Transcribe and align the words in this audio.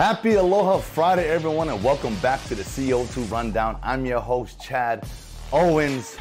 Happy 0.00 0.36
Aloha 0.36 0.78
Friday, 0.78 1.28
everyone, 1.28 1.68
and 1.68 1.84
welcome 1.84 2.16
back 2.20 2.42
to 2.44 2.54
the 2.54 2.62
CO2 2.62 3.30
Rundown. 3.30 3.78
I'm 3.82 4.06
your 4.06 4.18
host, 4.20 4.58
Chad 4.58 5.06
Owens. 5.52 6.16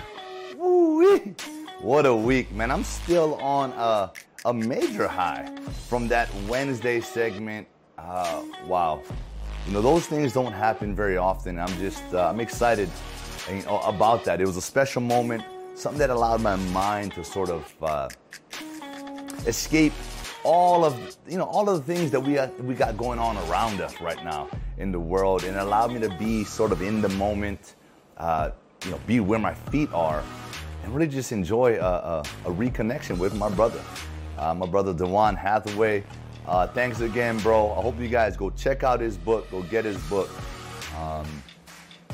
Woo-wee. 0.57 1.33
What 1.79 2.05
a 2.05 2.13
week, 2.13 2.51
man. 2.51 2.71
I'm 2.71 2.83
still 2.83 3.35
on 3.35 3.71
a, 3.71 4.11
a 4.43 4.53
major 4.53 5.07
high 5.07 5.49
from 5.87 6.09
that 6.09 6.27
Wednesday 6.49 6.99
segment. 6.99 7.69
Uh, 7.97 8.43
wow. 8.67 9.01
You 9.65 9.71
know, 9.71 9.81
those 9.81 10.05
things 10.07 10.33
don't 10.33 10.51
happen 10.51 10.93
very 10.93 11.15
often. 11.15 11.57
I'm 11.57 11.73
just, 11.79 12.03
uh, 12.13 12.27
I'm 12.27 12.41
excited 12.41 12.89
you 13.49 13.61
know, 13.61 13.79
about 13.85 14.25
that. 14.25 14.41
It 14.41 14.45
was 14.45 14.57
a 14.57 14.61
special 14.61 15.01
moment, 15.01 15.41
something 15.75 15.99
that 15.99 16.09
allowed 16.09 16.41
my 16.41 16.57
mind 16.57 17.13
to 17.13 17.23
sort 17.23 17.49
of 17.49 17.73
uh, 17.81 18.09
escape 19.47 19.93
all 20.43 20.85
of 20.85 21.17
you 21.27 21.37
know 21.37 21.45
all 21.45 21.69
of 21.69 21.85
the 21.85 21.93
things 21.93 22.11
that 22.11 22.19
we 22.19 22.33
got, 22.35 22.63
we 22.63 22.73
got 22.73 22.97
going 22.97 23.19
on 23.19 23.37
around 23.49 23.81
us 23.81 23.99
right 24.01 24.23
now 24.23 24.49
in 24.77 24.91
the 24.91 24.99
world, 24.99 25.43
and 25.43 25.57
allowed 25.57 25.91
me 25.91 25.99
to 25.99 26.09
be 26.17 26.43
sort 26.43 26.71
of 26.71 26.81
in 26.81 27.01
the 27.01 27.09
moment, 27.09 27.75
uh, 28.17 28.51
you 28.85 28.91
know, 28.91 28.99
be 29.05 29.19
where 29.19 29.39
my 29.39 29.53
feet 29.53 29.91
are, 29.93 30.23
and 30.83 30.93
really 30.93 31.07
just 31.07 31.31
enjoy 31.31 31.77
a, 31.77 31.83
a, 31.83 32.19
a 32.45 32.51
reconnection 32.51 33.17
with 33.17 33.35
my 33.35 33.49
brother, 33.49 33.81
uh, 34.37 34.53
my 34.53 34.65
brother 34.65 34.93
Dewan 34.93 35.35
Hathaway. 35.35 36.03
Uh, 36.47 36.65
thanks 36.67 37.01
again, 37.01 37.37
bro. 37.39 37.71
I 37.73 37.81
hope 37.81 37.99
you 37.99 38.07
guys 38.07 38.35
go 38.35 38.49
check 38.49 38.83
out 38.83 38.99
his 38.99 39.17
book. 39.17 39.49
Go 39.51 39.61
get 39.63 39.85
his 39.85 39.97
book. 40.09 40.29
Um, 40.97 41.27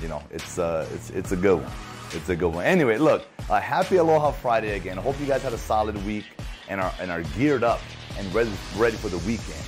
you 0.02 0.08
know, 0.08 0.22
it's 0.32 0.60
uh, 0.60 0.88
it's 0.94 1.10
it's 1.12 1.32
a 1.32 1.38
good 1.38 1.62
one. 1.62 1.72
It's 2.12 2.30
a 2.30 2.36
good 2.36 2.54
one. 2.54 2.66
Anyway, 2.66 2.98
look, 2.98 3.26
uh, 3.50 3.60
happy 3.60 3.98
Aloha 3.98 4.32
Friday 4.32 4.76
again. 4.76 5.00
I 5.00 5.02
hope 5.02 5.20
you 5.20 5.26
guys 5.26 5.42
had 5.42 5.54
a 5.54 5.58
solid 5.58 6.04
week 6.06 6.26
and 6.68 6.82
are 6.82 6.94
and 7.00 7.12
are 7.12 7.24
geared 7.38 7.64
up 7.64 7.80
and 8.18 8.34
ready 8.34 8.52
ready 8.78 8.98
for 8.98 9.10
the 9.10 9.18
weekend. 9.20 9.64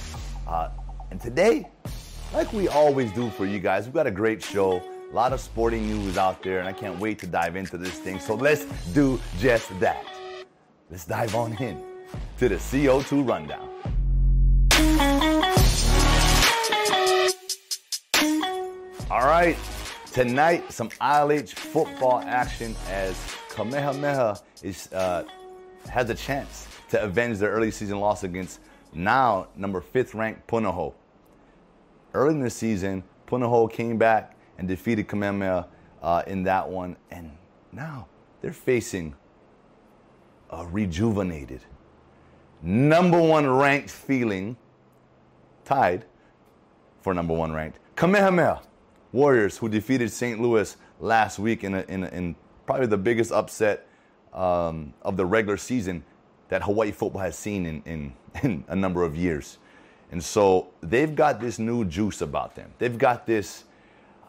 Uh, 0.48 0.70
and 1.12 1.20
today, 1.20 1.68
like 2.34 2.52
we 2.54 2.68
always 2.68 3.12
do 3.14 3.30
for 3.30 3.46
you 3.46 3.60
guys, 3.60 3.86
we've 3.86 3.94
got 3.94 4.08
a 4.08 4.12
great 4.12 4.44
show. 4.44 4.82
A 5.12 5.16
lot 5.16 5.32
of 5.32 5.40
sporting 5.40 5.88
news 5.88 6.18
out 6.18 6.44
there, 6.44 6.60
and 6.60 6.68
I 6.68 6.74
can't 6.74 7.00
wait 7.00 7.18
to 7.20 7.28
dive 7.28 7.56
into 7.56 7.78
this 7.78 7.98
thing. 7.98 8.20
So 8.20 8.36
let's 8.36 8.66
do 8.94 9.20
just 9.40 9.80
that. 9.80 10.06
Let's 10.92 11.06
dive 11.06 11.34
on 11.34 11.54
in 11.58 11.82
to 12.40 12.50
the 12.50 12.56
CO2 12.56 13.28
rundown. 13.28 13.70
All 19.10 19.26
right, 19.26 19.58
tonight 20.12 20.72
some 20.72 20.90
ILH 20.90 21.54
football 21.54 22.20
action 22.20 22.76
as 22.90 23.16
Kamehameha 23.50 24.42
is 24.62 24.92
uh, 24.92 25.24
has 25.90 26.10
a 26.10 26.16
chance 26.16 26.68
to 26.90 27.02
avenge 27.02 27.40
their 27.40 27.52
early 27.52 27.72
season 27.72 28.00
loss 28.00 28.24
against 28.24 28.60
now 28.94 29.48
number 29.56 29.82
fifth 29.82 30.14
ranked 30.16 30.48
Punahou. 30.48 30.94
Early 32.14 32.34
in 32.36 32.42
the 32.42 32.50
season, 32.50 33.04
Punahou 33.28 33.72
came 33.72 33.98
back 33.98 34.36
and 34.58 34.68
defeated 34.68 35.08
Kamehameha 35.08 35.68
uh, 36.02 36.24
in 36.28 36.44
that 36.44 36.68
one, 36.68 36.96
and 37.12 37.32
now 37.72 38.08
they're 38.42 38.54
facing 38.54 39.14
a 40.50 40.66
rejuvenated, 40.66 41.62
number 42.62 43.22
one 43.22 43.48
ranked 43.50 43.90
feeling, 43.90 44.56
tied 45.66 46.06
for 47.02 47.14
number 47.14 47.34
one 47.34 47.52
ranked 47.52 47.80
Kamehameha 47.96 48.62
Warriors, 49.12 49.58
who 49.58 49.68
defeated 49.70 50.12
St. 50.12 50.40
Louis 50.40 50.78
last 51.00 51.40
week 51.40 51.64
in, 51.64 51.74
a, 51.74 51.82
in, 51.88 52.04
a, 52.04 52.08
in 52.10 52.36
probably 52.66 52.88
the 52.88 52.98
biggest 52.98 53.32
upset 53.32 53.88
um, 54.34 54.94
of 55.02 55.18
the 55.18 55.26
regular 55.26 55.58
season 55.58 56.04
that 56.50 56.64
Hawaii 56.64 56.92
football 56.92 57.22
has 57.22 57.38
seen 57.38 57.66
in, 57.66 57.84
in, 57.86 58.14
in, 58.44 58.64
a 58.68 58.76
number 58.76 59.04
of 59.04 59.16
years. 59.16 59.58
And 60.12 60.24
so 60.24 60.68
they've 60.82 61.14
got 61.14 61.40
this 61.40 61.60
new 61.60 61.84
juice 61.86 62.22
about 62.22 62.56
them. 62.56 62.72
They've 62.78 62.98
got 62.98 63.26
this 63.26 63.66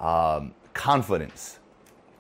um, 0.01 0.55
confidence. 0.75 1.59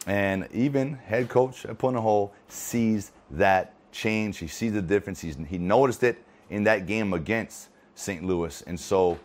And 0.06 0.48
even 0.52 0.94
head 0.94 1.28
coach 1.28 1.64
Punahou 1.64 2.30
sees 2.48 3.12
that 3.32 3.74
change. 3.92 4.38
He 4.38 4.46
sees 4.46 4.72
the 4.72 4.82
difference. 4.82 5.20
He's, 5.20 5.36
he 5.48 5.58
noticed 5.58 6.02
it 6.02 6.24
in 6.50 6.64
that 6.64 6.86
game 6.86 7.12
against 7.12 7.68
St. 7.94 8.24
Louis. 8.24 8.62
And 8.62 8.78
so 8.78 9.18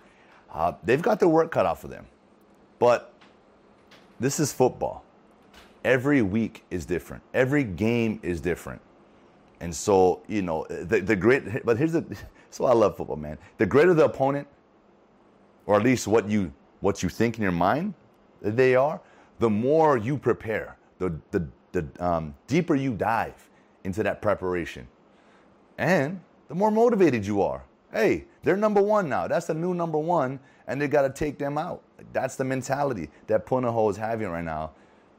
uh, 0.52 0.74
they've 0.84 1.02
got 1.02 1.20
their 1.20 1.30
work 1.30 1.52
cut 1.52 1.66
out 1.66 1.80
for 1.80 1.88
them. 1.88 2.06
But 2.80 3.14
this 4.20 4.40
is 4.40 4.52
football. 4.52 5.04
Every 5.84 6.22
week 6.22 6.64
is 6.70 6.86
different. 6.86 7.24
Every 7.34 7.64
game 7.64 8.20
is 8.24 8.42
different. 8.42 8.82
And 9.64 9.74
so, 9.74 10.22
you 10.28 10.42
know, 10.42 10.66
the, 10.68 11.00
the 11.00 11.16
great, 11.16 11.64
but 11.64 11.78
here's 11.78 11.94
the, 11.94 12.04
why 12.58 12.72
I 12.72 12.74
love 12.74 12.98
football, 12.98 13.16
man. 13.16 13.38
The 13.58 13.66
greater 13.66 13.94
the 13.94 14.04
opponent, 14.04 14.46
or 15.66 15.78
at 15.78 15.84
least 15.84 16.06
what 16.06 16.28
you, 16.28 16.52
what 16.82 17.02
you 17.02 17.08
think 17.08 17.38
in 17.38 17.44
your 17.44 17.54
mind 17.54 17.94
that 18.42 18.58
they 18.58 18.76
are, 18.76 19.00
the 19.40 19.50
more 19.50 19.96
you 19.96 20.18
prepare, 20.18 20.76
the, 21.00 21.16
the, 21.32 21.48
the 21.72 21.88
um, 22.06 22.36
deeper 22.46 22.76
you 22.76 22.94
dive 22.94 23.50
into 23.86 24.04
that 24.04 24.22
preparation. 24.22 24.86
And 25.78 26.20
the 26.50 26.56
more 26.56 26.70
motivated 26.70 27.26
you 27.26 27.42
are. 27.42 27.64
Hey, 27.94 28.26
they're 28.44 28.58
number 28.58 28.82
one 28.82 29.08
now. 29.08 29.30
That's 29.30 29.46
the 29.46 29.54
new 29.54 29.74
number 29.74 29.98
one, 29.98 30.42
and 30.68 30.82
they 30.82 30.90
got 30.90 31.04
to 31.04 31.10
take 31.10 31.38
them 31.38 31.58
out. 31.58 31.82
That's 32.12 32.36
the 32.36 32.44
mentality 32.44 33.10
that 33.28 33.46
Punahou 33.46 33.90
is 33.92 33.96
having 33.96 34.28
right 34.28 34.44
now. 34.44 34.72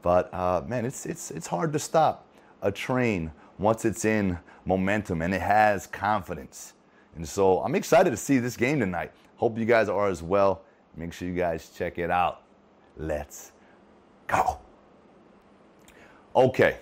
But 0.03 0.31
uh, 0.31 0.61
man, 0.67 0.85
it's 0.85 1.07
it's 1.07 1.31
it's 1.31 1.47
hard 1.47 1.73
to 1.73 1.79
stop 1.79 2.27
a 2.61 2.71
train 2.71 3.31
once 3.57 3.85
it's 3.85 4.05
in 4.05 4.37
momentum 4.65 5.21
and 5.21 5.33
it 5.33 5.41
has 5.41 5.87
confidence. 5.87 6.73
And 7.15 7.27
so 7.27 7.59
I'm 7.59 7.75
excited 7.75 8.09
to 8.09 8.17
see 8.17 8.39
this 8.39 8.57
game 8.57 8.79
tonight. 8.79 9.11
Hope 9.37 9.57
you 9.57 9.65
guys 9.65 9.89
are 9.89 10.09
as 10.09 10.21
well. 10.21 10.63
Make 10.97 11.13
sure 11.13 11.27
you 11.27 11.35
guys 11.35 11.71
check 11.75 11.97
it 11.97 12.09
out. 12.09 12.43
Let's 12.97 13.51
go. 14.27 14.59
Okay, 16.35 16.77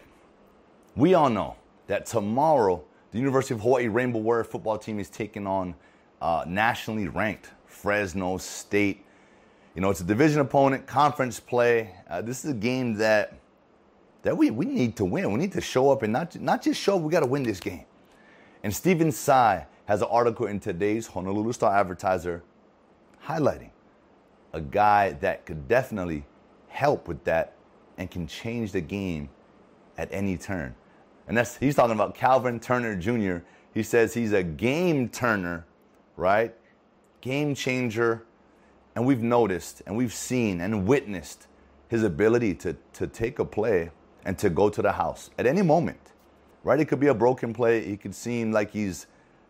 we 0.96 1.14
all 1.14 1.30
know 1.30 1.56
that 1.88 2.06
tomorrow 2.06 2.84
the 3.12 3.20
University 3.20 3.54
of 3.54 3.62
Hawaii 3.62 3.88
Rainbow 3.88 4.20
Warrior 4.20 4.44
football 4.44 4.78
team 4.78 5.00
is 5.00 5.10
taking 5.10 5.46
on 5.46 5.76
uh, 6.22 6.44
nationally 6.48 7.08
ranked 7.08 7.52
Fresno 7.66 8.38
State. 8.38 9.06
You 9.76 9.82
know, 9.82 9.90
it's 9.90 10.02
a 10.02 10.06
division 10.06 10.42
opponent, 10.42 10.88
conference 10.88 11.40
play. 11.40 11.96
Uh, 12.10 12.22
this 12.22 12.44
is 12.44 12.52
a 12.52 12.56
game 12.56 12.96
that 12.96 13.38
that 14.24 14.36
we, 14.38 14.50
we 14.50 14.66
need 14.66 14.96
to 14.98 15.06
win. 15.06 15.32
We 15.32 15.40
need 15.40 15.52
to 15.52 15.62
show 15.62 15.92
up 15.92 16.02
and 16.02 16.12
not, 16.12 16.40
not 16.40 16.64
just 16.64 16.82
show 16.82 16.96
up, 16.96 17.02
we 17.02 17.12
got 17.12 17.20
to 17.20 17.28
win 17.28 17.44
this 17.44 17.60
game. 17.60 17.86
And 18.64 18.74
Stephen 18.74 19.12
Tsai 19.12 19.68
has 19.86 20.02
an 20.02 20.08
article 20.10 20.48
in 20.48 20.60
today's 20.60 21.08
Honolulu 21.08 21.54
Star 21.54 21.76
Advertiser 21.78 22.42
highlighting 23.26 23.70
a 24.54 24.62
guy 24.62 25.12
that 25.14 25.46
could 25.46 25.68
definitely 25.68 26.26
help 26.70 27.08
with 27.08 27.24
that 27.26 27.54
and 27.98 28.10
can 28.10 28.26
change 28.26 28.72
the 28.72 28.82
game 28.82 29.30
at 29.98 30.08
any 30.12 30.38
turn. 30.38 30.74
And 31.28 31.38
that's 31.38 31.58
he's 31.58 31.76
talking 31.76 31.94
about 31.94 32.16
Calvin 32.16 32.60
Turner 32.60 32.96
Jr. 32.96 33.46
He 33.74 33.84
says 33.84 34.14
he's 34.14 34.34
a 34.34 34.44
game 34.44 35.10
turner, 35.10 35.66
right? 36.16 36.54
Game 37.22 37.56
changer. 37.56 38.24
And 38.96 39.06
we've 39.06 39.22
noticed 39.22 39.82
and 39.86 39.98
we've 39.98 40.14
seen 40.14 40.62
and 40.62 40.86
witnessed 40.86 41.48
his 41.88 42.04
ability 42.04 42.54
to, 42.56 42.76
to 42.94 43.08
take 43.08 43.40
a 43.40 43.46
play 43.46 43.90
and 44.26 44.38
to 44.40 44.50
go 44.50 44.70
to 44.70 44.82
the 44.82 44.92
house 44.92 45.30
at 45.38 45.46
any 45.46 45.62
moment, 45.62 46.14
right? 46.64 46.80
It 46.80 46.86
could 46.86 47.00
be 47.00 47.08
a 47.08 47.14
broken 47.14 47.54
play. 47.54 47.84
He 47.84 47.98
could 47.98 48.16
seem 48.16 48.52
like 48.52 48.72
he's, 48.72 49.08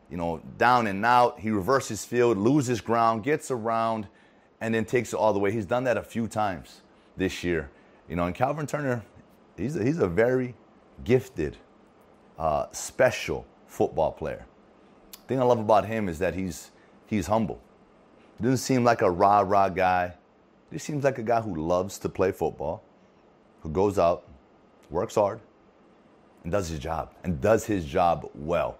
you 0.09 0.17
know, 0.17 0.41
down 0.57 0.88
and 0.88 1.06
out. 1.06 1.39
He 1.39 1.50
reverses 1.50 2.06
field, 2.06 2.38
loses 2.38 2.81
ground, 2.81 3.23
gets 3.23 3.51
around, 3.51 4.07
and 4.62 4.73
then 4.73 4.85
takes 4.85 5.13
it 5.13 5.17
all 5.17 5.33
the 5.33 5.39
way. 5.39 5.51
He's 5.51 5.66
done 5.66 5.83
that 5.85 5.97
a 5.97 6.03
few 6.03 6.28
times 6.28 6.81
this 7.17 7.44
year, 7.44 7.69
you 8.07 8.16
know. 8.16 8.25
And 8.25 8.35
Calvin 8.35 8.66
Turner, 8.66 9.03
he's 9.57 9.75
a, 9.75 9.83
he's 9.83 10.00
a 10.00 10.07
very 10.07 10.56
gifted, 11.03 11.57
uh, 12.39 12.68
special 12.71 13.45
football 13.68 14.12
player. 14.12 14.45
The 15.12 15.19
thing 15.27 15.39
I 15.39 15.44
love 15.44 15.59
about 15.59 15.86
him 15.86 16.09
is 16.09 16.19
that 16.19 16.33
he's 16.33 16.71
he's 17.07 17.27
humble. 17.27 17.62
He 18.38 18.44
doesn't 18.44 18.57
seem 18.57 18.83
like 18.83 19.01
a 19.01 19.09
rah 19.09 19.42
rah 19.42 19.69
guy. 19.69 20.15
He 20.71 20.80
seems 20.80 21.03
like 21.03 21.18
a 21.19 21.24
guy 21.24 21.42
who 21.42 21.56
loves 21.56 22.00
to 22.00 22.09
play 22.09 22.31
football, 22.31 22.83
who 23.62 23.69
goes 23.69 24.00
out, 24.00 24.27
works 24.94 25.16
hard, 25.16 25.42
and 26.44 26.51
does 26.51 26.69
his 26.69 26.80
job, 26.80 27.13
and 27.24 27.42
does 27.42 27.66
his 27.66 27.84
job 27.84 28.30
well. 28.36 28.78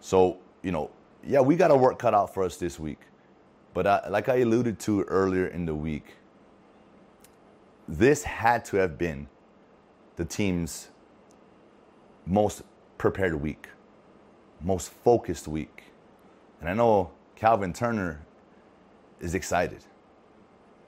So, 0.00 0.38
you 0.62 0.72
know, 0.72 0.90
yeah, 1.24 1.40
we 1.40 1.56
got 1.56 1.70
a 1.70 1.76
work 1.76 1.98
cut 1.98 2.14
out 2.14 2.32
for 2.32 2.44
us 2.44 2.56
this 2.56 2.78
week. 2.78 3.00
But 3.74 3.86
I, 3.86 4.08
like 4.08 4.28
I 4.28 4.36
alluded 4.36 4.78
to 4.80 5.02
earlier 5.02 5.48
in 5.48 5.66
the 5.66 5.74
week, 5.74 6.14
this 7.88 8.22
had 8.22 8.64
to 8.66 8.76
have 8.78 8.96
been 8.96 9.28
the 10.16 10.24
team's 10.24 10.88
most 12.24 12.62
prepared 12.96 13.34
week, 13.34 13.68
most 14.62 14.92
focused 14.92 15.46
week. 15.46 15.84
And 16.60 16.70
I 16.70 16.72
know 16.72 17.10
Calvin 17.34 17.72
Turner 17.72 18.24
is 19.20 19.34
excited. 19.34 19.84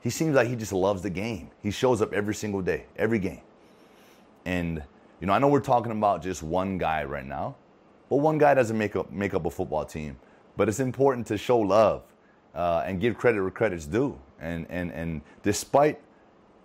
He 0.00 0.11
seems 0.11 0.34
like 0.34 0.49
he 0.49 0.56
just 0.56 0.73
loves 0.73 1.02
the 1.02 1.11
game. 1.11 1.50
He 1.62 1.70
shows 1.70 2.00
up 2.00 2.12
every 2.12 2.34
single 2.34 2.62
day, 2.62 2.87
every 2.96 3.19
game. 3.19 3.43
And 4.48 4.82
you 5.20 5.26
know, 5.26 5.34
I 5.34 5.38
know 5.38 5.48
we're 5.48 5.60
talking 5.60 5.92
about 5.92 6.22
just 6.22 6.42
one 6.42 6.78
guy 6.78 7.04
right 7.04 7.26
now, 7.26 7.56
but 8.08 8.16
one 8.16 8.38
guy 8.38 8.54
doesn't 8.54 8.78
make 8.78 8.96
up 8.96 9.12
make 9.12 9.34
up 9.34 9.44
a 9.44 9.50
football 9.50 9.84
team. 9.84 10.16
But 10.56 10.70
it's 10.70 10.80
important 10.80 11.26
to 11.26 11.36
show 11.36 11.58
love 11.58 12.02
uh, 12.54 12.82
and 12.86 12.98
give 12.98 13.18
credit 13.18 13.42
where 13.42 13.50
credit's 13.50 13.84
due. 13.84 14.18
And, 14.40 14.66
and, 14.70 14.90
and 14.92 15.20
despite 15.42 16.00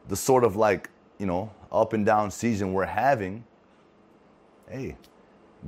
the 0.08 0.16
sort 0.16 0.46
of 0.46 0.56
like, 0.56 0.90
you 1.20 1.26
know, 1.26 1.52
up 1.72 1.92
and 1.92 2.06
down 2.06 2.32
season 2.32 2.72
we're 2.72 2.86
having, 2.86 3.44
hey, 4.70 4.96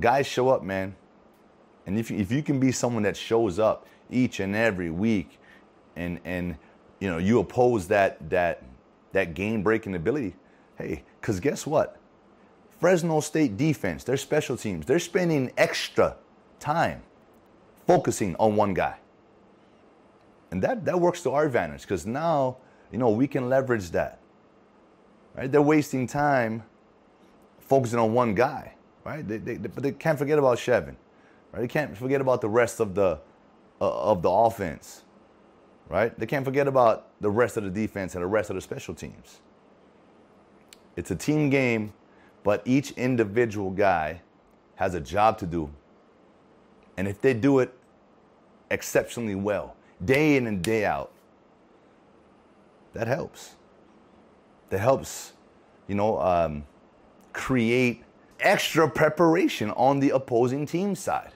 guys 0.00 0.26
show 0.26 0.48
up, 0.48 0.62
man. 0.62 0.96
And 1.84 1.98
if, 1.98 2.10
if 2.10 2.32
you 2.32 2.42
can 2.42 2.58
be 2.58 2.72
someone 2.72 3.02
that 3.02 3.16
shows 3.16 3.58
up 3.58 3.86
each 4.10 4.40
and 4.40 4.56
every 4.56 4.90
week 4.90 5.38
and, 5.96 6.18
and 6.24 6.56
you 6.98 7.10
know, 7.10 7.18
you 7.18 7.40
oppose 7.40 7.86
that, 7.88 8.30
that, 8.30 8.62
that 9.12 9.34
game 9.34 9.62
breaking 9.62 9.94
ability, 9.94 10.34
hey, 10.78 11.04
because 11.20 11.40
guess 11.40 11.66
what? 11.66 12.00
Fresno 12.80 13.20
State 13.20 13.56
defense, 13.56 14.04
their 14.04 14.16
special 14.16 14.56
teams, 14.56 14.86
they're 14.86 14.98
spending 14.98 15.50
extra 15.56 16.16
time 16.60 17.02
focusing 17.86 18.36
on 18.36 18.56
one 18.56 18.74
guy. 18.74 18.96
And 20.50 20.62
that, 20.62 20.84
that 20.84 21.00
works 21.00 21.22
to 21.22 21.30
our 21.32 21.44
advantage 21.44 21.82
because 21.82 22.06
now, 22.06 22.58
you 22.92 22.98
know, 22.98 23.10
we 23.10 23.26
can 23.26 23.48
leverage 23.48 23.90
that. 23.90 24.20
Right? 25.34 25.50
They're 25.50 25.62
wasting 25.62 26.06
time 26.06 26.62
focusing 27.58 27.98
on 27.98 28.14
one 28.14 28.34
guy, 28.34 28.74
right? 29.04 29.26
They, 29.26 29.38
they, 29.38 29.56
but 29.56 29.82
they 29.82 29.92
can't 29.92 30.18
forget 30.18 30.38
about 30.38 30.58
Chevan. 30.58 30.96
Right? 31.52 31.60
They 31.60 31.68
can't 31.68 31.96
forget 31.96 32.20
about 32.20 32.40
the 32.40 32.48
rest 32.48 32.80
of 32.80 32.94
the 32.94 33.18
uh, 33.80 34.10
of 34.10 34.22
the 34.22 34.30
offense. 34.30 35.02
Right? 35.88 36.18
They 36.18 36.26
can't 36.26 36.44
forget 36.44 36.66
about 36.66 37.08
the 37.20 37.30
rest 37.30 37.56
of 37.56 37.64
the 37.64 37.70
defense 37.70 38.14
and 38.14 38.22
the 38.22 38.28
rest 38.28 38.50
of 38.50 38.56
the 38.56 38.62
special 38.62 38.94
teams. 38.94 39.40
It's 40.96 41.10
a 41.10 41.16
team 41.16 41.50
game, 41.50 41.92
but 42.46 42.62
each 42.64 42.92
individual 42.92 43.72
guy 43.72 44.20
has 44.76 44.94
a 44.94 45.00
job 45.00 45.36
to 45.36 45.44
do. 45.44 45.68
And 46.96 47.08
if 47.08 47.20
they 47.20 47.34
do 47.34 47.58
it 47.58 47.74
exceptionally 48.70 49.34
well, 49.34 49.74
day 50.04 50.36
in 50.36 50.46
and 50.46 50.62
day 50.62 50.84
out, 50.84 51.10
that 52.92 53.08
helps. 53.08 53.56
That 54.70 54.78
helps, 54.78 55.32
you 55.88 55.96
know, 55.96 56.20
um, 56.20 56.64
create 57.32 58.04
extra 58.38 58.88
preparation 58.88 59.72
on 59.72 59.98
the 59.98 60.10
opposing 60.10 60.66
team 60.66 60.94
side. 60.94 61.32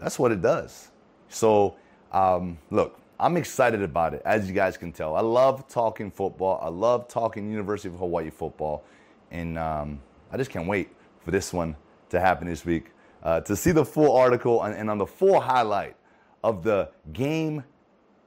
That's 0.00 0.18
what 0.18 0.32
it 0.32 0.42
does. 0.42 0.90
So, 1.28 1.76
um, 2.10 2.58
look, 2.72 2.98
I'm 3.20 3.36
excited 3.36 3.80
about 3.80 4.12
it, 4.12 4.22
as 4.24 4.48
you 4.48 4.54
guys 4.54 4.76
can 4.76 4.90
tell. 4.90 5.14
I 5.14 5.20
love 5.20 5.68
talking 5.68 6.10
football. 6.10 6.58
I 6.60 6.68
love 6.68 7.06
talking 7.06 7.48
University 7.48 7.90
of 7.90 8.00
Hawaii 8.00 8.30
football. 8.30 8.82
And 9.30 9.58
um, 9.58 10.00
I 10.30 10.36
just 10.36 10.50
can't 10.50 10.66
wait 10.66 10.90
for 11.24 11.30
this 11.30 11.52
one 11.52 11.76
to 12.10 12.20
happen 12.20 12.46
this 12.46 12.64
week. 12.64 12.92
Uh, 13.22 13.40
to 13.40 13.56
see 13.56 13.72
the 13.72 13.84
full 13.84 14.16
article 14.16 14.62
and, 14.62 14.74
and 14.74 14.88
on 14.88 14.98
the 14.98 15.06
full 15.06 15.40
highlight 15.40 15.96
of 16.44 16.62
the 16.62 16.88
game 17.12 17.64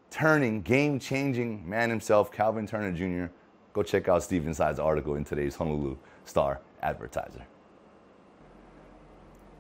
turning, 0.09 0.61
game 0.61 0.99
changing 0.99 1.67
man 1.67 1.89
himself, 1.89 2.31
Calvin 2.31 2.67
Turner 2.67 2.91
Jr., 2.91 3.31
go 3.73 3.83
check 3.83 4.07
out 4.07 4.23
Stephen 4.23 4.53
Tsai's 4.53 4.79
article 4.79 5.15
in 5.15 5.23
today's 5.23 5.55
Honolulu 5.55 5.95
Star 6.25 6.59
Advertiser. 6.81 7.45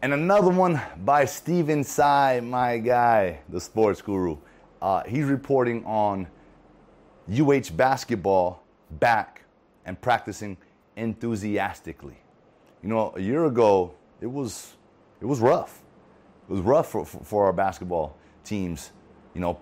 And 0.01 0.13
another 0.13 0.49
one 0.49 0.81
by 1.03 1.25
Stephen 1.25 1.83
Tsai, 1.83 2.39
my 2.39 2.77
guy, 2.77 3.39
the 3.49 3.59
sports 3.59 4.01
guru. 4.01 4.37
Uh, 4.81 5.03
he's 5.03 5.25
reporting 5.25 5.83
on 5.85 6.25
UH 7.29 7.71
basketball 7.75 8.63
back 8.91 9.43
and 9.85 9.99
practicing 9.99 10.57
enthusiastically. 10.99 12.17
You 12.83 12.89
know, 12.89 13.13
a 13.15 13.21
year 13.21 13.45
ago, 13.45 13.93
it 14.21 14.27
was, 14.27 14.75
it 15.21 15.25
was 15.25 15.39
rough. 15.39 15.81
It 16.49 16.53
was 16.53 16.61
rough 16.61 16.91
for, 16.91 17.05
for, 17.05 17.45
our 17.45 17.53
basketball 17.53 18.17
teams, 18.43 18.91
you 19.33 19.41
know, 19.41 19.59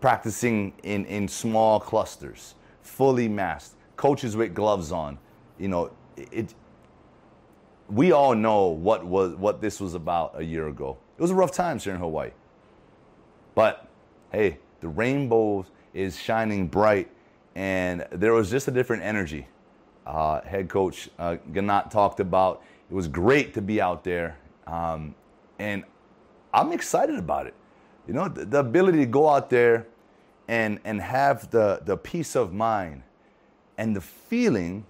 practicing 0.00 0.72
in, 0.82 1.04
in 1.06 1.28
small 1.28 1.80
clusters, 1.80 2.54
fully 2.82 3.28
masked, 3.28 3.76
coaches 3.96 4.36
with 4.36 4.54
gloves 4.54 4.92
on. 4.92 5.18
You 5.58 5.68
know, 5.68 5.90
it, 6.16 6.54
we 7.88 8.12
all 8.12 8.34
know 8.34 8.66
what 8.66 9.04
was 9.04 9.34
what 9.36 9.60
this 9.60 9.80
was 9.80 9.94
about 9.94 10.32
a 10.36 10.42
year 10.42 10.68
ago. 10.68 10.98
It 11.16 11.22
was 11.22 11.30
a 11.30 11.34
rough 11.34 11.52
time 11.52 11.78
here 11.78 11.94
in 11.94 11.98
Hawaii. 11.98 12.30
But 13.54 13.88
hey, 14.30 14.58
the 14.80 14.88
rainbow 14.88 15.66
is 15.94 16.20
shining 16.20 16.68
bright, 16.68 17.10
and 17.54 18.06
there 18.10 18.32
was 18.32 18.50
just 18.50 18.68
a 18.68 18.70
different 18.70 19.02
energy. 19.02 19.46
Uh, 20.08 20.40
head 20.40 20.70
coach 20.70 21.10
uh, 21.18 21.36
Ganot 21.52 21.90
talked 21.90 22.18
about 22.18 22.62
it 22.90 22.94
was 22.94 23.06
great 23.08 23.52
to 23.52 23.60
be 23.60 23.78
out 23.78 24.04
there, 24.04 24.38
um, 24.66 25.14
and 25.58 25.84
I'm 26.54 26.72
excited 26.72 27.16
about 27.18 27.46
it. 27.46 27.54
You 28.06 28.14
know, 28.14 28.26
the, 28.26 28.46
the 28.46 28.60
ability 28.60 29.00
to 29.00 29.06
go 29.06 29.28
out 29.28 29.50
there 29.50 29.86
and 30.48 30.80
and 30.84 31.02
have 31.02 31.50
the 31.50 31.82
the 31.84 31.94
peace 31.94 32.36
of 32.36 32.54
mind 32.54 33.02
and 33.76 33.94
the 33.94 34.00
feeling 34.00 34.86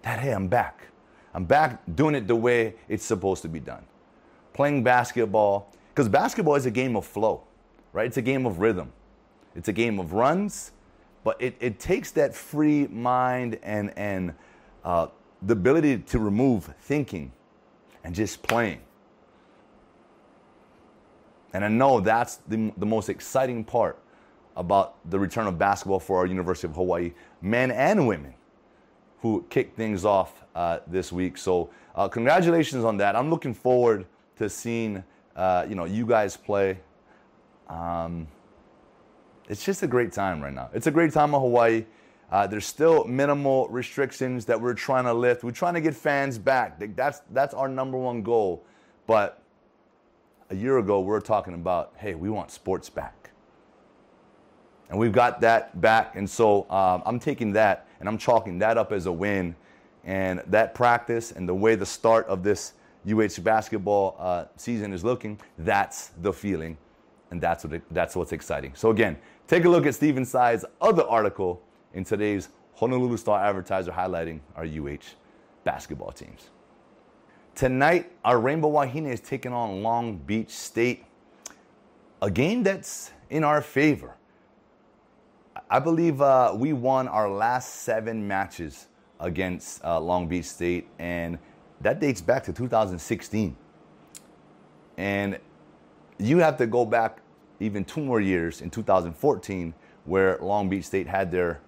that 0.00 0.18
hey, 0.18 0.32
I'm 0.32 0.48
back. 0.48 0.88
I'm 1.34 1.44
back 1.44 1.82
doing 1.94 2.14
it 2.14 2.26
the 2.26 2.36
way 2.36 2.76
it's 2.88 3.04
supposed 3.04 3.42
to 3.42 3.48
be 3.48 3.60
done. 3.60 3.84
Playing 4.54 4.82
basketball, 4.82 5.70
because 5.88 6.08
basketball 6.08 6.54
is 6.54 6.64
a 6.64 6.70
game 6.70 6.96
of 6.96 7.04
flow, 7.04 7.42
right? 7.92 8.06
It's 8.06 8.16
a 8.16 8.22
game 8.22 8.46
of 8.46 8.60
rhythm. 8.60 8.92
It's 9.54 9.68
a 9.68 9.72
game 9.72 9.98
of 9.98 10.14
runs, 10.14 10.72
but 11.24 11.40
it, 11.40 11.56
it 11.58 11.80
takes 11.80 12.10
that 12.12 12.34
free 12.34 12.86
mind 12.88 13.58
and, 13.62 13.92
and 13.96 14.34
uh, 14.84 15.08
the 15.42 15.54
ability 15.54 15.98
to 15.98 16.18
remove 16.18 16.72
thinking 16.82 17.32
and 18.04 18.14
just 18.14 18.42
playing. 18.42 18.80
And 21.54 21.64
I 21.64 21.68
know 21.68 22.00
that's 22.00 22.36
the, 22.48 22.72
the 22.76 22.86
most 22.86 23.08
exciting 23.08 23.64
part 23.64 23.98
about 24.56 24.96
the 25.10 25.18
return 25.18 25.46
of 25.46 25.58
basketball 25.58 26.00
for 26.00 26.18
our 26.18 26.26
University 26.26 26.68
of 26.68 26.74
Hawaii 26.74 27.12
men 27.40 27.70
and 27.70 28.06
women 28.06 28.34
who 29.20 29.44
kicked 29.48 29.76
things 29.76 30.04
off 30.04 30.44
uh, 30.54 30.80
this 30.86 31.10
week. 31.10 31.38
So 31.38 31.70
uh, 31.94 32.08
congratulations 32.08 32.84
on 32.84 32.96
that. 32.98 33.16
I'm 33.16 33.30
looking 33.30 33.54
forward 33.54 34.06
to 34.36 34.48
seeing 34.48 35.02
uh, 35.34 35.66
you 35.68 35.74
know 35.74 35.84
you 35.84 36.06
guys 36.06 36.36
play. 36.36 36.78
Um, 37.68 38.26
it's 39.48 39.64
just 39.64 39.82
a 39.82 39.86
great 39.86 40.12
time 40.12 40.42
right 40.42 40.52
now. 40.52 40.70
It's 40.72 40.86
a 40.86 40.90
great 40.90 41.12
time 41.12 41.34
in 41.34 41.40
Hawaii. 41.40 41.84
Uh, 42.30 42.46
there's 42.46 42.66
still 42.66 43.04
minimal 43.04 43.68
restrictions 43.68 44.44
that 44.46 44.60
we're 44.60 44.74
trying 44.74 45.04
to 45.04 45.14
lift. 45.14 45.44
We're 45.44 45.50
trying 45.50 45.74
to 45.74 45.80
get 45.80 45.94
fans 45.94 46.38
back. 46.38 46.82
That's 46.96 47.20
that's 47.30 47.54
our 47.54 47.68
number 47.68 47.98
one 47.98 48.22
goal. 48.22 48.64
But 49.06 49.42
a 50.50 50.54
year 50.54 50.78
ago, 50.78 51.00
we 51.00 51.14
are 51.14 51.20
talking 51.20 51.54
about, 51.54 51.92
hey, 51.96 52.14
we 52.14 52.30
want 52.30 52.50
sports 52.50 52.88
back. 52.88 53.30
And 54.90 54.98
we've 54.98 55.12
got 55.12 55.40
that 55.40 55.80
back. 55.80 56.16
And 56.16 56.28
so 56.28 56.70
um, 56.70 57.02
I'm 57.06 57.18
taking 57.18 57.52
that 57.54 57.88
and 58.00 58.08
I'm 58.08 58.18
chalking 58.18 58.58
that 58.60 58.78
up 58.78 58.92
as 58.92 59.06
a 59.06 59.12
win. 59.12 59.56
And 60.04 60.42
that 60.46 60.74
practice 60.74 61.32
and 61.32 61.48
the 61.48 61.54
way 61.54 61.74
the 61.74 61.86
start 61.86 62.26
of 62.26 62.42
this 62.42 62.74
UH 63.10 63.40
basketball 63.42 64.16
uh, 64.18 64.44
season 64.56 64.92
is 64.92 65.04
looking, 65.04 65.40
that's 65.58 66.08
the 66.20 66.32
feeling. 66.32 66.76
And 67.30 67.40
that's, 67.40 67.64
what 67.64 67.74
it, 67.74 67.82
that's 67.90 68.14
what's 68.14 68.32
exciting. 68.32 68.72
So, 68.74 68.90
again, 68.90 69.16
take 69.46 69.64
a 69.64 69.68
look 69.68 69.86
at 69.86 69.94
Stephen 69.94 70.24
Tsai's 70.24 70.64
other 70.80 71.02
article 71.02 71.62
in 71.92 72.04
today's 72.04 72.48
Honolulu 72.74 73.16
Star 73.16 73.44
Advertiser 73.44 73.92
highlighting 73.92 74.40
our 74.56 74.64
UH 74.64 75.14
basketball 75.64 76.12
teams. 76.12 76.50
Tonight, 77.54 78.10
our 78.24 78.40
Rainbow 78.40 78.70
Wahine 78.70 79.06
is 79.06 79.20
taking 79.20 79.52
on 79.52 79.82
Long 79.82 80.16
Beach 80.16 80.50
State, 80.50 81.04
a 82.20 82.30
game 82.30 82.62
that's 82.62 83.12
in 83.30 83.44
our 83.44 83.62
favor. 83.62 84.16
I 85.70 85.78
believe 85.78 86.20
uh, 86.20 86.52
we 86.56 86.72
won 86.72 87.06
our 87.08 87.30
last 87.30 87.82
seven 87.82 88.26
matches 88.26 88.88
against 89.20 89.84
uh, 89.84 90.00
Long 90.00 90.26
Beach 90.26 90.46
State, 90.46 90.88
and 90.98 91.38
that 91.80 92.00
dates 92.00 92.20
back 92.20 92.42
to 92.44 92.52
2016. 92.52 93.56
And 94.96 95.38
you 96.18 96.38
have 96.38 96.56
to 96.58 96.66
go 96.66 96.84
back 96.84 97.18
even 97.60 97.84
two 97.84 98.00
more 98.00 98.20
years 98.20 98.60
in 98.60 98.70
2014, 98.70 99.74
where 100.04 100.38
Long 100.40 100.68
Beach 100.68 100.84
State 100.84 101.06
had 101.06 101.30
their 101.30 101.60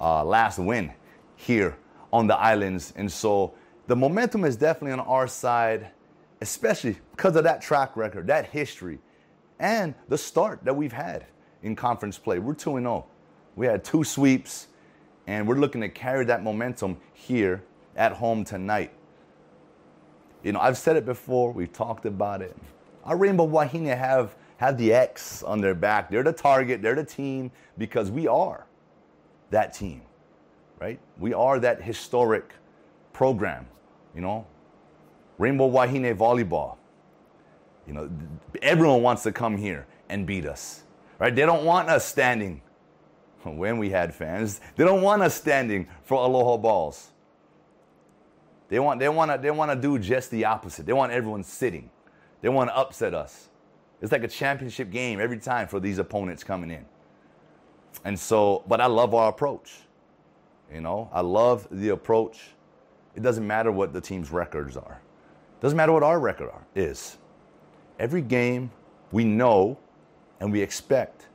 uh, 0.00 0.24
last 0.24 0.58
win 0.58 0.92
here 1.36 1.76
on 2.12 2.26
the 2.26 2.36
islands. 2.36 2.92
And 2.96 3.10
so 3.10 3.54
the 3.86 3.96
momentum 3.96 4.44
is 4.44 4.56
definitely 4.56 4.92
on 4.92 5.00
our 5.00 5.26
side, 5.26 5.88
especially 6.40 6.96
because 7.16 7.36
of 7.36 7.44
that 7.44 7.60
track 7.60 7.96
record, 7.96 8.26
that 8.28 8.46
history, 8.46 8.98
and 9.58 9.94
the 10.08 10.16
start 10.18 10.64
that 10.64 10.74
we've 10.74 10.92
had 10.92 11.26
in 11.62 11.76
conference 11.76 12.18
play. 12.18 12.38
We're 12.38 12.54
2 12.54 12.78
0. 12.78 13.06
We 13.56 13.66
had 13.66 13.84
two 13.84 14.04
sweeps, 14.04 14.68
and 15.26 15.46
we're 15.46 15.56
looking 15.56 15.80
to 15.82 15.88
carry 15.88 16.24
that 16.26 16.42
momentum 16.42 16.96
here 17.12 17.62
at 17.96 18.12
home 18.12 18.44
tonight. 18.44 18.92
You 20.42 20.52
know, 20.52 20.60
I've 20.60 20.78
said 20.78 20.96
it 20.96 21.04
before, 21.04 21.52
we've 21.52 21.72
talked 21.72 22.06
about 22.06 22.40
it. 22.40 22.56
Our 23.04 23.16
Rainbow 23.16 23.46
Wahine 23.46 23.96
have, 23.96 24.36
have 24.58 24.76
the 24.76 24.92
X 24.92 25.42
on 25.42 25.60
their 25.60 25.74
back. 25.74 26.10
They're 26.10 26.22
the 26.22 26.32
target, 26.32 26.82
they're 26.82 26.94
the 26.94 27.04
team, 27.04 27.50
because 27.78 28.10
we 28.10 28.28
are 28.28 28.66
that 29.50 29.72
team, 29.72 30.02
right? 30.78 31.00
We 31.18 31.34
are 31.34 31.58
that 31.60 31.82
historic 31.82 32.54
program, 33.12 33.66
you 34.14 34.20
know. 34.20 34.46
Rainbow 35.38 35.70
Wahine 35.70 36.14
volleyball. 36.14 36.76
You 37.86 37.94
know, 37.94 38.10
everyone 38.62 39.02
wants 39.02 39.22
to 39.22 39.32
come 39.32 39.56
here 39.56 39.86
and 40.08 40.26
beat 40.26 40.46
us. 40.46 40.82
Right? 41.18 41.34
They 41.34 41.46
don't 41.46 41.64
want 41.64 41.88
us 41.88 42.04
standing 42.04 42.62
when 43.42 43.78
we 43.78 43.90
had 43.90 44.14
fans. 44.14 44.60
They 44.76 44.84
don't 44.84 45.02
want 45.02 45.22
us 45.22 45.34
standing 45.34 45.88
for 46.04 46.22
aloha 46.22 46.56
balls. 46.56 47.10
They 48.68 48.78
want, 48.78 49.00
they 49.00 49.08
want 49.08 49.32
to 49.32 49.38
they 49.38 49.50
want 49.50 49.72
to 49.72 49.76
do 49.76 49.98
just 49.98 50.30
the 50.30 50.44
opposite. 50.44 50.86
They 50.86 50.92
want 50.92 51.10
everyone 51.10 51.42
sitting. 51.42 51.90
They 52.40 52.48
want 52.48 52.70
to 52.70 52.76
upset 52.76 53.14
us. 53.14 53.48
It's 54.00 54.12
like 54.12 54.24
a 54.24 54.28
championship 54.28 54.90
game 54.90 55.20
every 55.20 55.38
time 55.38 55.68
for 55.68 55.78
these 55.78 55.98
opponents 55.98 56.42
coming 56.42 56.70
in. 56.70 56.84
And 58.04 58.18
so, 58.18 58.64
but 58.66 58.80
I 58.80 58.86
love 58.86 59.14
our 59.14 59.28
approach. 59.28 59.72
You 60.72 60.80
know, 60.80 61.10
I 61.12 61.20
love 61.20 61.66
the 61.70 61.90
approach. 61.90 62.38
It 63.14 63.22
doesn't 63.22 63.46
matter 63.46 63.72
what 63.72 63.92
the 63.92 64.00
team's 64.00 64.30
records 64.30 64.76
are. 64.76 65.00
It 65.58 65.62
doesn't 65.62 65.76
matter 65.76 65.92
what 65.92 66.02
our 66.02 66.20
record 66.20 66.48
are, 66.50 66.64
is. 66.74 67.18
Every 67.98 68.22
game 68.22 68.70
we 69.12 69.24
know 69.24 69.76
and 70.40 70.50
we 70.50 70.62
expect 70.62 71.28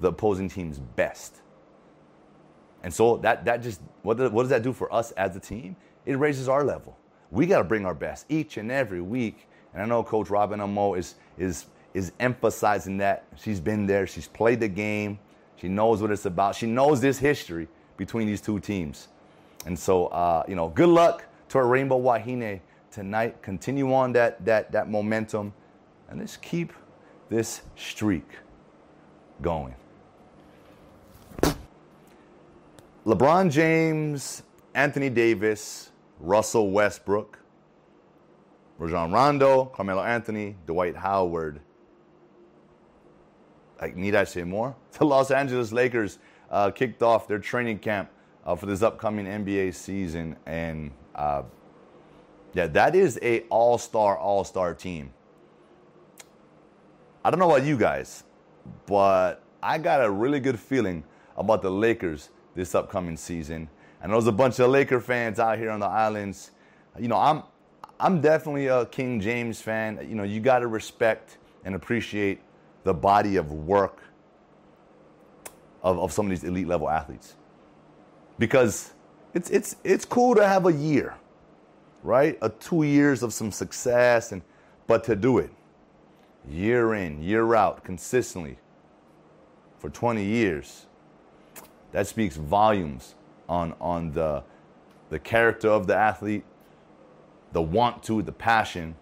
the 0.00 0.08
opposing 0.08 0.48
team's 0.48 0.78
best. 0.78 1.36
And 2.82 2.92
so 2.92 3.16
that, 3.18 3.44
that 3.44 3.62
just, 3.62 3.80
what, 4.02 4.18
what 4.32 4.42
does 4.42 4.50
that 4.50 4.62
do 4.62 4.72
for 4.72 4.92
us 4.92 5.12
as 5.12 5.36
a 5.36 5.40
team? 5.40 5.76
It 6.04 6.18
raises 6.18 6.48
our 6.48 6.64
level. 6.64 6.98
We 7.30 7.46
got 7.46 7.58
to 7.58 7.64
bring 7.64 7.86
our 7.86 7.94
best 7.94 8.26
each 8.28 8.56
and 8.56 8.70
every 8.70 9.00
week. 9.00 9.48
And 9.74 9.82
I 9.82 9.86
know 9.86 10.02
Coach 10.02 10.30
Robin 10.30 10.60
Amo 10.60 10.94
is, 10.94 11.14
is, 11.38 11.66
is 11.94 12.12
emphasizing 12.20 12.98
that. 12.98 13.24
She's 13.36 13.60
been 13.60 13.86
there, 13.86 14.06
she's 14.06 14.28
played 14.28 14.60
the 14.60 14.68
game, 14.68 15.18
she 15.56 15.68
knows 15.68 16.02
what 16.02 16.10
it's 16.10 16.26
about, 16.26 16.54
she 16.54 16.66
knows 16.66 17.00
this 17.00 17.18
history 17.18 17.68
between 17.96 18.26
these 18.26 18.40
two 18.40 18.60
teams. 18.60 19.08
And 19.66 19.78
so, 19.78 20.06
uh, 20.06 20.42
you 20.48 20.56
know, 20.56 20.68
good 20.68 20.88
luck 20.88 21.24
to 21.50 21.58
our 21.58 21.66
Rainbow 21.66 21.98
Wahine 21.98 22.60
tonight. 22.90 23.40
Continue 23.42 23.92
on 23.92 24.12
that, 24.12 24.44
that, 24.44 24.72
that 24.72 24.90
momentum 24.90 25.52
and 26.12 26.20
let's 26.20 26.36
keep 26.36 26.74
this 27.30 27.62
streak 27.74 28.28
going. 29.40 29.74
LeBron 33.06 33.50
James, 33.50 34.42
Anthony 34.74 35.08
Davis, 35.08 35.90
Russell 36.20 36.70
Westbrook, 36.70 37.38
Rajon 38.78 39.12
Rondo, 39.12 39.66
Carmelo 39.66 40.02
Anthony, 40.02 40.56
Dwight 40.66 40.96
Howard. 40.96 41.60
Like, 43.80 43.96
need 43.96 44.14
I 44.14 44.24
say 44.24 44.44
more? 44.44 44.76
The 44.98 45.04
Los 45.04 45.30
Angeles 45.30 45.72
Lakers 45.72 46.18
uh, 46.50 46.70
kicked 46.70 47.02
off 47.02 47.26
their 47.26 47.38
training 47.38 47.78
camp 47.78 48.10
uh, 48.44 48.54
for 48.54 48.66
this 48.66 48.82
upcoming 48.82 49.26
NBA 49.26 49.74
season, 49.74 50.36
and 50.46 50.90
uh, 51.14 51.42
yeah, 52.54 52.66
that 52.68 52.94
is 52.94 53.18
a 53.22 53.40
all-star, 53.48 54.18
all-star 54.18 54.74
team. 54.74 55.12
I 57.24 57.30
don't 57.30 57.38
know 57.38 57.50
about 57.50 57.64
you 57.64 57.76
guys, 57.76 58.24
but 58.86 59.42
I 59.62 59.78
got 59.78 60.04
a 60.04 60.10
really 60.10 60.40
good 60.40 60.58
feeling 60.58 61.04
about 61.36 61.62
the 61.62 61.70
Lakers 61.70 62.30
this 62.54 62.74
upcoming 62.74 63.16
season. 63.16 63.68
Know 64.02 64.10
there's 64.14 64.26
a 64.26 64.32
bunch 64.32 64.58
of 64.58 64.70
Laker 64.70 65.00
fans 65.00 65.38
out 65.38 65.58
here 65.58 65.70
on 65.70 65.78
the 65.78 65.86
islands. 65.86 66.50
You 66.98 67.08
know, 67.08 67.16
I'm 67.16 67.44
I'm 68.02 68.20
definitely 68.20 68.66
a 68.66 68.84
King 68.86 69.20
James 69.20 69.60
fan. 69.60 70.04
You 70.08 70.16
know, 70.16 70.24
you 70.24 70.40
got 70.40 70.58
to 70.58 70.66
respect 70.66 71.38
and 71.64 71.74
appreciate 71.74 72.40
the 72.82 72.92
body 72.92 73.36
of 73.36 73.52
work 73.52 74.02
of, 75.82 75.98
of 75.98 76.12
some 76.12 76.26
of 76.26 76.30
these 76.30 76.44
elite 76.44 76.66
level 76.66 76.90
athletes. 76.90 77.36
Because 78.38 78.92
it's 79.34 79.48
it's 79.50 79.76
it's 79.84 80.04
cool 80.04 80.34
to 80.34 80.46
have 80.46 80.66
a 80.66 80.72
year, 80.72 81.14
right? 82.02 82.36
A 82.42 82.48
two 82.48 82.82
years 82.82 83.22
of 83.22 83.32
some 83.32 83.52
success 83.52 84.32
and 84.32 84.42
but 84.86 85.04
to 85.04 85.16
do 85.16 85.38
it 85.38 85.50
year 86.48 86.94
in, 86.94 87.22
year 87.22 87.54
out, 87.54 87.84
consistently 87.84 88.58
for 89.78 89.90
20 89.90 90.24
years, 90.24 90.86
that 91.92 92.06
speaks 92.06 92.36
volumes 92.36 93.14
on, 93.48 93.74
on 93.80 94.12
the, 94.12 94.42
the 95.10 95.18
character 95.18 95.68
of 95.68 95.86
the 95.86 95.94
athlete, 95.96 96.44
the 97.52 97.62
want 97.62 98.02
to, 98.04 98.22
the 98.22 98.32
passion, 98.32 98.94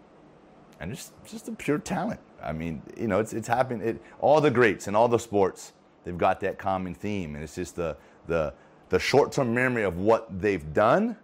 and 0.80 0.92
just, 0.92 1.12
just 1.24 1.46
the 1.46 1.52
pure 1.52 1.78
talent. 1.78 2.20
I 2.42 2.52
mean, 2.52 2.82
you 2.96 3.06
know, 3.06 3.20
it's, 3.20 3.32
it's 3.32 3.48
happened. 3.48 3.82
It, 3.82 4.02
all 4.20 4.40
the 4.40 4.50
greats 4.50 4.88
in 4.88 4.94
all 4.94 5.08
the 5.08 5.18
sports, 5.18 5.72
they've 6.04 6.16
got 6.16 6.40
that 6.40 6.58
common 6.58 6.94
theme, 6.94 7.34
and 7.34 7.44
it's 7.44 7.54
just 7.54 7.76
the, 7.76 7.96
the, 8.26 8.54
the 8.88 8.98
short 8.98 9.32
term 9.32 9.54
memory 9.54 9.84
of 9.84 9.98
what 9.98 10.40
they've 10.40 10.72
done 10.72 11.16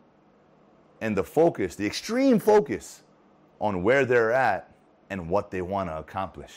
and 1.01 1.17
the 1.17 1.25
focus, 1.25 1.75
the 1.77 1.87
extreme 1.87 2.39
focus 2.39 3.03
on 3.61 3.83
where 3.83 4.05
they're 4.05 4.33
at 4.33 4.73
and 5.11 5.29
what 5.29 5.51
they 5.51 5.63
want 5.63 5.89
to 5.89 5.99
accomplish. 5.99 6.53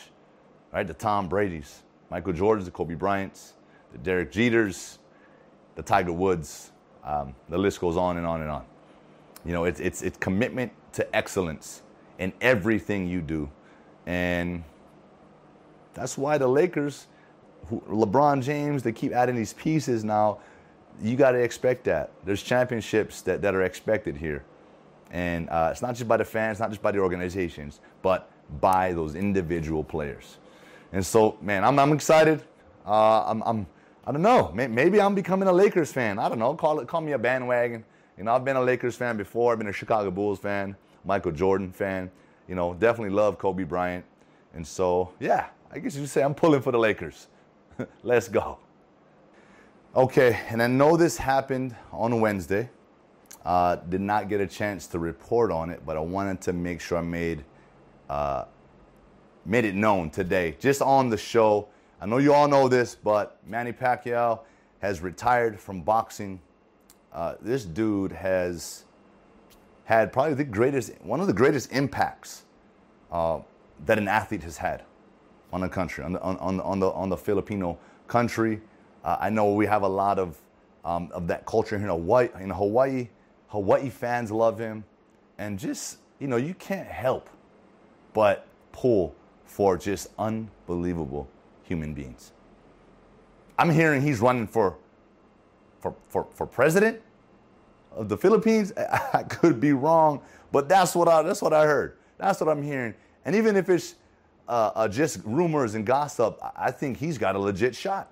Right? 0.74 0.86
The 0.86 0.94
Tom 0.94 1.28
Brady's, 1.28 1.84
Michael 2.10 2.34
Jordan's, 2.34 2.66
the 2.66 2.72
Kobe 2.72 2.96
Bryant's, 2.96 3.54
the 3.92 3.98
Derek 3.98 4.32
Jeters, 4.32 5.00
the 5.76 5.82
Tiger 5.82 6.14
Woods. 6.14 6.72
Um, 7.04 7.34
the 7.48 7.58
list 7.58 7.80
goes 7.80 7.98
on 7.98 8.18
and 8.18 8.26
on 8.26 8.42
and 8.42 8.52
on. 8.52 8.66
You 9.46 9.54
know, 9.54 9.66
it's, 9.66 9.80
it's, 9.80 10.02
it's 10.02 10.18
commitment 10.18 10.72
to 10.94 11.16
excellence 11.16 11.82
in 12.18 12.34
everything 12.42 13.08
you 13.08 13.22
do. 13.22 13.50
And 14.06 14.64
that's 15.94 16.18
why 16.18 16.38
the 16.38 16.48
Lakers, 16.48 17.08
who, 17.68 17.82
LeBron 17.90 18.44
James, 18.44 18.84
they 18.84 18.92
keep 18.92 19.12
adding 19.12 19.36
these 19.36 19.54
pieces 19.54 20.04
now. 20.04 20.40
You 21.02 21.16
got 21.16 21.32
to 21.32 21.40
expect 21.40 21.86
that. 21.86 22.12
There's 22.26 22.44
championships 22.44 23.22
that, 23.22 23.42
that 23.42 23.56
are 23.56 23.64
expected 23.64 24.18
here. 24.18 24.44
And 25.12 25.50
uh, 25.50 25.70
it's 25.72 25.82
not 25.82 25.96
just 25.96 26.08
by 26.08 26.18
the 26.18 26.26
fans, 26.26 26.60
not 26.60 26.70
just 26.70 26.82
by 26.82 26.92
the 26.92 27.00
organizations, 27.00 27.80
but 28.02 28.30
by 28.60 28.94
those 28.94 29.16
individual 29.16 29.84
players. 29.84 30.38
And 30.92 31.06
so, 31.06 31.38
man, 31.42 31.64
I'm, 31.64 31.80
I'm 31.80 31.94
excited. 31.94 32.44
Uh, 32.86 33.24
I'm, 33.26 33.42
I'm, 33.44 33.68
I 34.06 34.12
don't 34.12 34.22
know. 34.22 34.52
Maybe 34.54 35.00
I'm 35.00 35.16
becoming 35.16 35.48
a 35.48 35.54
Lakers 35.54 35.92
fan. 35.92 36.20
I 36.20 36.30
don't 36.30 36.40
know. 36.40 36.54
Call 36.56 36.80
it, 36.80 36.88
call 36.88 37.02
me 37.02 37.12
a 37.12 37.18
bandwagon. 37.20 37.86
You 38.20 38.26
know, 38.26 38.36
I've 38.36 38.44
been 38.44 38.58
a 38.58 38.62
Lakers 38.62 38.98
fan 38.98 39.16
before. 39.16 39.54
I've 39.54 39.60
been 39.60 39.70
a 39.70 39.74
Chicago 39.74 40.12
Bulls 40.12 40.40
fan, 40.40 40.76
Michael 41.06 41.32
Jordan 41.32 41.72
fan. 41.72 42.12
You 42.50 42.56
know, 42.56 42.74
definitely 42.74 43.16
love 43.16 43.40
Kobe 43.40 43.64
Bryant. 43.64 44.04
And 44.54 44.68
so, 44.68 45.14
yeah, 45.22 45.48
I 45.72 45.80
guess 45.80 45.96
you 45.96 46.02
could 46.02 46.10
say 46.10 46.22
I'm 46.22 46.36
pulling 46.36 46.62
for 46.62 46.74
the 46.74 46.78
Lakers. 46.78 47.28
Let's 48.04 48.28
go. 48.28 48.60
Okay, 49.96 50.38
and 50.50 50.62
I 50.62 50.68
know 50.68 50.98
this 50.98 51.16
happened 51.16 51.78
on 51.94 52.20
Wednesday. 52.20 52.70
Uh, 53.46 53.78
did 53.78 54.02
not 54.02 54.28
get 54.28 54.42
a 54.42 54.48
chance 54.48 54.86
to 54.88 55.00
report 55.00 55.50
on 55.50 55.70
it, 55.70 55.86
but 55.86 55.96
I 55.96 56.02
wanted 56.02 56.42
to 56.42 56.52
make 56.52 56.82
sure 56.82 56.98
I 56.98 57.02
made 57.02 57.46
uh, 58.10 58.44
made 59.46 59.64
it 59.64 59.76
known 59.76 60.10
today, 60.10 60.58
just 60.60 60.82
on 60.82 61.10
the 61.10 61.18
show. 61.18 61.70
I 62.02 62.06
know 62.06 62.18
you 62.18 62.34
all 62.34 62.50
know 62.50 62.68
this, 62.68 62.96
but 62.96 63.38
Manny 63.48 63.72
Pacquiao 63.72 64.42
has 64.80 65.00
retired 65.00 65.58
from 65.58 65.82
boxing. 65.82 66.42
Uh, 67.14 67.36
this 67.42 67.66
dude 67.66 68.12
has 68.12 68.86
had 69.86 70.14
probably 70.14 70.36
the 70.36 70.44
greatest, 70.44 70.92
one 71.02 71.20
of 71.20 71.28
the 71.28 71.34
greatest 71.34 71.72
impacts 71.72 72.44
uh, 73.12 73.40
that 73.86 73.98
an 73.98 74.08
athlete 74.08 74.44
has 74.44 74.58
had 74.58 74.84
on 75.52 75.62
the 75.62 75.70
country, 75.70 76.04
on 76.04 76.14
the, 76.14 76.22
on, 76.22 76.38
on, 76.38 76.60
on 76.60 76.80
the, 76.80 76.92
on 76.92 77.10
the 77.10 77.18
Filipino 77.18 77.78
country. 78.08 78.62
Uh, 79.04 79.18
I 79.20 79.30
know 79.30 79.54
we 79.54 79.66
have 79.66 79.82
a 79.82 79.88
lot 79.88 80.20
of, 80.20 80.38
um, 80.86 81.10
of 81.12 81.28
that 81.28 81.46
culture 81.46 81.78
here 81.78 81.88
in 81.88 81.92
Hawaii. 81.92 82.30
In 82.40 82.50
Hawaii, 82.52 83.10
Hawaii 83.48 83.90
fans 83.90 84.32
love 84.32 84.60
him. 84.60 84.84
And 85.38 85.58
just, 85.58 85.98
you 86.20 86.28
know, 86.28 86.36
you 86.36 86.54
can't 86.54 86.88
help 86.88 87.30
but 88.14 88.46
pull 88.72 89.16
for 89.46 89.78
just 89.78 90.08
unbelievable 90.20 91.28
human 91.64 91.94
beings. 91.94 92.32
I'm 93.58 93.70
hearing 93.70 94.02
he's 94.02 94.20
running 94.20 94.48
for, 94.48 94.78
for, 95.80 95.96
for, 96.08 96.28
for 96.34 96.46
president 96.46 97.02
of 97.92 98.10
the 98.10 98.18
Philippines. 98.18 98.74
I 99.14 99.24
could 99.24 99.60
be 99.60 99.74
wrong, 99.74 100.22
but 100.52 100.70
that's 100.70 100.96
what 100.96 101.08
I, 101.08 101.22
that's 101.22 101.42
what 101.42 101.54
I 101.54 101.66
heard. 101.66 101.98
That's 102.18 102.40
what 102.40 102.50
I'm 102.50 102.64
hearing. 102.64 102.94
And 103.26 103.36
even 103.36 103.56
if 103.56 103.70
it's 103.70 103.96
uh, 104.48 104.72
uh, 104.76 104.88
just 104.88 105.20
rumors 105.24 105.76
and 105.76 105.86
gossip, 105.86 106.40
I 106.56 106.72
think 106.72 106.98
he's 106.98 107.18
got 107.18 107.36
a 107.36 107.40
legit 107.40 107.76
shot. 107.76 108.12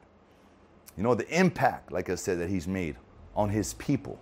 You 0.95 1.03
know, 1.03 1.13
the 1.13 1.27
impact, 1.37 1.91
like 1.91 2.09
I 2.09 2.15
said, 2.15 2.39
that 2.39 2.49
he's 2.49 2.67
made 2.67 2.95
on 3.35 3.49
his 3.49 3.73
people, 3.75 4.19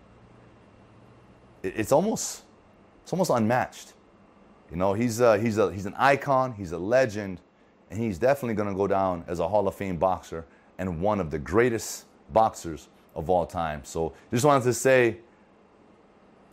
it's 1.64 1.92
almost, 1.92 2.44
it's 3.04 3.14
almost 3.14 3.32
unmatched. 3.32 3.94
You 4.72 4.78
know, 4.78 4.94
he's, 4.94 5.20
a, 5.20 5.38
he's, 5.38 5.58
a, 5.58 5.72
he's 5.72 5.86
an 5.86 5.94
icon, 5.98 6.54
he's 6.54 6.74
a 6.74 6.78
legend, 6.78 7.40
and 7.90 8.00
he's 8.00 8.18
definitely 8.18 8.56
going 8.56 8.70
to 8.70 8.76
go 8.76 8.88
down 8.88 9.24
as 9.28 9.40
a 9.40 9.48
Hall 9.48 9.68
of 9.68 9.76
Fame 9.76 9.98
boxer 9.98 10.46
and 10.78 11.00
one 11.00 11.20
of 11.20 11.32
the 11.32 11.40
greatest 11.40 12.06
boxers 12.34 12.90
of 13.16 13.30
all 13.30 13.46
time. 13.46 13.84
So 13.84 14.14
just 14.32 14.46
wanted 14.46 14.64
to 14.66 14.74
say, 14.74 15.18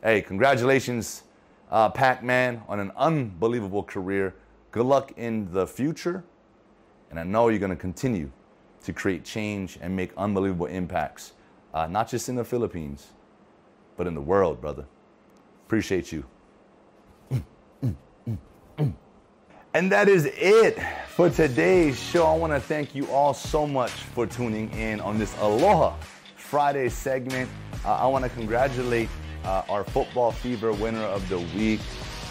hey, 0.02 0.22
congratulations, 0.22 1.24
uh, 1.70 1.90
Pac 1.90 2.22
Man, 2.22 2.62
on 2.68 2.80
an 2.80 2.92
unbelievable 2.96 3.82
career. 3.82 4.34
Good 4.70 4.86
luck 4.86 5.12
in 5.16 5.52
the 5.52 5.66
future. 5.66 6.24
And 7.10 7.20
I 7.20 7.24
know 7.24 7.48
you're 7.48 7.58
going 7.58 7.70
to 7.70 7.76
continue 7.76 8.30
to 8.84 8.92
create 8.92 9.24
change 9.24 9.78
and 9.82 9.94
make 9.94 10.12
unbelievable 10.16 10.66
impacts, 10.66 11.32
uh, 11.74 11.86
not 11.86 12.08
just 12.08 12.28
in 12.28 12.36
the 12.36 12.44
Philippines, 12.44 13.08
but 13.96 14.06
in 14.06 14.14
the 14.14 14.20
world, 14.20 14.60
brother. 14.60 14.86
Appreciate 15.66 16.12
you. 16.12 16.24
And 19.74 19.90
that 19.90 20.08
is 20.08 20.26
it 20.26 20.78
for 21.08 21.30
today's 21.30 21.98
show. 21.98 22.26
I 22.26 22.36
want 22.36 22.52
to 22.52 22.60
thank 22.60 22.94
you 22.94 23.06
all 23.10 23.32
so 23.32 23.66
much 23.66 23.90
for 23.90 24.26
tuning 24.26 24.70
in 24.72 25.00
on 25.00 25.18
this 25.18 25.34
Aloha 25.38 25.94
Friday 26.52 26.90
segment. 26.90 27.48
Uh, 27.82 27.94
I 27.94 28.06
want 28.06 28.24
to 28.24 28.28
congratulate 28.28 29.08
uh, 29.42 29.62
our 29.70 29.84
football 29.84 30.30
fever 30.30 30.70
winner 30.74 31.00
of 31.00 31.26
the 31.30 31.38
week. 31.56 31.80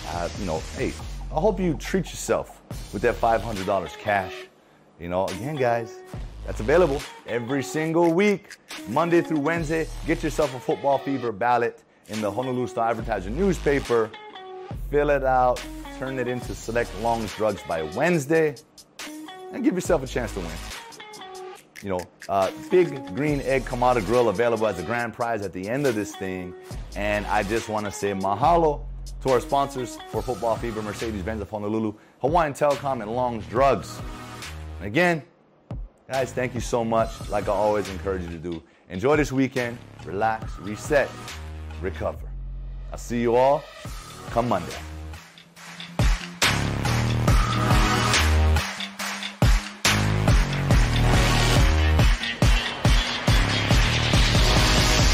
Uh, 0.10 0.30
you 0.38 0.46
know, 0.46 0.60
hey, 0.78 0.94
I 1.36 1.40
hope 1.40 1.60
you 1.60 1.74
treat 1.74 2.06
yourself 2.06 2.62
with 2.94 3.02
that 3.02 3.16
$500 3.16 3.98
cash. 3.98 4.32
You 5.00 5.10
know, 5.10 5.26
again, 5.26 5.56
guys, 5.56 5.98
that's 6.46 6.60
available 6.60 7.02
every 7.26 7.64
single 7.64 8.14
week, 8.14 8.58
Monday 8.88 9.22
through 9.24 9.40
Wednesday. 9.40 9.88
Get 10.06 10.22
yourself 10.22 10.54
a 10.54 10.60
football 10.60 11.00
fever 11.00 11.32
ballot 11.32 11.82
in 12.08 12.22
the 12.22 12.30
Honolulu 12.30 12.68
Star 12.68 12.92
Advertiser 12.92 13.32
newspaper. 13.32 14.12
Fill 14.92 15.10
it 15.10 15.24
out, 15.24 15.60
turn 15.98 16.20
it 16.20 16.28
into 16.28 16.54
select 16.54 16.92
Long's 17.02 17.36
Drugs 17.38 17.64
by 17.68 17.82
Wednesday, 17.82 18.54
and 19.52 19.64
give 19.64 19.74
yourself 19.74 20.04
a 20.04 20.08
chance 20.08 20.32
to 20.36 20.42
win. 20.42 20.71
You 21.84 21.90
know, 21.90 22.00
uh, 22.30 22.52
big 22.70 23.16
green 23.16 23.42
egg 23.42 23.66
kamado 23.66 24.06
grill 24.06 24.30
available 24.30 24.68
as 24.68 24.78
a 24.78 24.84
grand 24.84 25.14
prize 25.14 25.42
at 25.42 25.52
the 25.52 25.68
end 25.68 25.88
of 25.88 25.96
this 25.96 26.16
thing. 26.16 26.54
And 26.96 27.26
I 27.26 27.44
just 27.44 27.70
want 27.70 27.86
to 27.86 27.92
say 27.92 28.14
mahalo 28.14 28.86
to 29.24 29.30
our 29.30 29.40
sponsors 29.40 29.98
for 30.10 30.22
Football 30.22 30.56
Fever, 30.58 30.82
Mercedes-Benz 30.82 31.42
of 31.42 31.50
Honolulu, 31.50 31.94
Hawaiian 32.20 32.54
Telecom, 32.54 33.02
and 33.02 33.12
Long's 33.12 33.46
Drugs. 33.48 34.00
And 34.78 34.88
again, 34.88 35.24
guys, 36.08 36.32
thank 36.32 36.54
you 36.54 36.60
so 36.60 36.84
much. 36.86 37.30
Like 37.30 37.48
I 37.48 37.54
always 37.54 37.90
encourage 37.90 38.24
you 38.24 38.30
to 38.30 38.38
do. 38.38 38.64
Enjoy 38.90 39.16
this 39.16 39.32
weekend, 39.32 39.78
relax, 40.06 40.58
reset, 40.60 41.10
recover. 41.82 42.30
I'll 42.92 42.98
see 42.98 43.22
you 43.22 43.36
all 43.36 43.64
come 44.32 44.50
Monday. 44.50 44.76